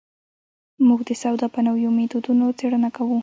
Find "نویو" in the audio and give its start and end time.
1.67-1.89